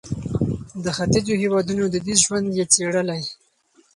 د 0.83 0.85
ختیځو 0.97 1.33
هېوادونو 1.43 1.83
دودیز 1.93 2.19
ژوند 2.25 2.47
یې 2.57 2.65
څېړلی. 2.73 3.21